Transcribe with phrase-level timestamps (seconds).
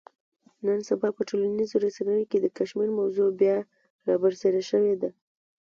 [0.65, 3.57] نن سبا په ټولنیزو رسنیو کې د کشمیر موضوع بیا
[4.07, 5.09] را برسېره شوې ده.